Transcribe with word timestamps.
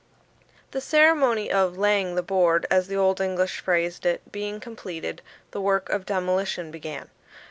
The 0.71 0.81
ceremony 0.81 1.51
of 1.51 1.77
"laying 1.77 2.15
the 2.15 2.23
board," 2.23 2.65
as 2.71 2.87
the 2.87 2.95
Old 2.95 3.21
English 3.21 3.59
phrased 3.59 4.03
it, 4.03 4.31
being 4.31 4.59
completed, 4.59 5.21
the 5.51 5.61
work 5.61 5.89
of 5.89 6.07
demolition 6.07 6.71
began. 6.71 7.11